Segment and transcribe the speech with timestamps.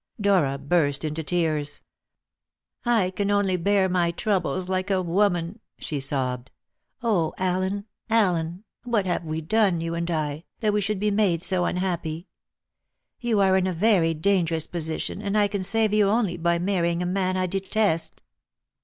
[0.19, 1.81] Dora burst into tears.
[2.83, 6.49] "I can only bear my troubles like a woman," she sobbed.
[7.03, 8.63] "Oh, Allen, Allen!
[8.83, 12.25] what have we done, you and I, that we should be made so unhappy?
[13.19, 17.03] You are in a very dangerous position, and I can save you only by marrying
[17.03, 18.23] a man I detest."